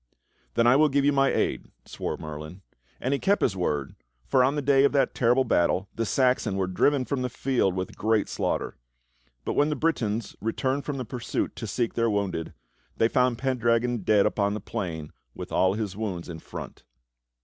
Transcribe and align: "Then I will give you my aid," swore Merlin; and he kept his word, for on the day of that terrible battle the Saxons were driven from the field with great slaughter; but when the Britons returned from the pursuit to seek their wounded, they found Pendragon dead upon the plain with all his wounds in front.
"Then 0.55 0.65
I 0.65 0.77
will 0.77 0.89
give 0.89 1.05
you 1.05 1.13
my 1.13 1.31
aid," 1.31 1.69
swore 1.85 2.17
Merlin; 2.17 2.63
and 2.99 3.13
he 3.13 3.19
kept 3.19 3.43
his 3.43 3.55
word, 3.55 3.93
for 4.25 4.43
on 4.43 4.55
the 4.55 4.61
day 4.63 4.83
of 4.83 4.93
that 4.93 5.13
terrible 5.13 5.43
battle 5.43 5.89
the 5.93 6.07
Saxons 6.07 6.55
were 6.55 6.65
driven 6.65 7.05
from 7.05 7.21
the 7.21 7.29
field 7.29 7.75
with 7.75 7.95
great 7.95 8.27
slaughter; 8.27 8.77
but 9.45 9.53
when 9.53 9.69
the 9.69 9.75
Britons 9.75 10.35
returned 10.41 10.85
from 10.85 10.97
the 10.97 11.05
pursuit 11.05 11.55
to 11.55 11.67
seek 11.67 11.93
their 11.93 12.09
wounded, 12.09 12.55
they 12.97 13.07
found 13.09 13.37
Pendragon 13.37 13.97
dead 13.99 14.25
upon 14.25 14.55
the 14.55 14.59
plain 14.59 15.11
with 15.35 15.51
all 15.51 15.75
his 15.75 15.95
wounds 15.95 16.27
in 16.29 16.39
front. 16.39 16.83